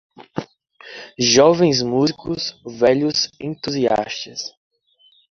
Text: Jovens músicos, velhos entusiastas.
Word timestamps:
Jovens 1.19 1.83
músicos, 1.83 2.59
velhos 2.65 3.29
entusiastas. 3.39 4.51